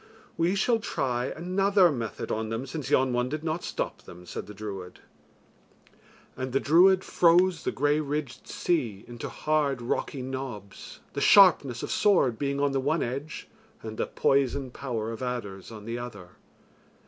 "We 0.35 0.55
shall 0.55 0.79
try 0.79 1.25
another 1.25 1.91
method 1.91 2.31
on 2.31 2.49
them, 2.49 2.65
since 2.65 2.89
yon 2.89 3.13
one 3.13 3.29
did 3.29 3.43
not 3.43 3.63
stop 3.63 4.01
them," 4.01 4.25
said 4.25 4.47
the 4.47 4.53
druid. 4.55 4.97
And 6.35 6.53
the 6.53 6.59
druid 6.59 7.03
froze 7.03 7.63
the 7.63 7.71
grey 7.71 7.99
ridged 7.99 8.47
sea 8.47 9.05
into 9.07 9.29
hard 9.29 9.79
rocky 9.79 10.23
knobs, 10.23 11.01
the 11.13 11.21
sharpness 11.21 11.83
of 11.83 11.91
sword 11.91 12.39
being 12.39 12.59
on 12.59 12.71
the 12.71 12.79
one 12.79 13.03
edge 13.03 13.47
and 13.83 13.95
the 13.99 14.07
poison 14.07 14.71
power 14.71 15.11
of 15.11 15.21
adders 15.21 15.71
on 15.71 15.85
the 15.85 15.99
other. 15.99 16.29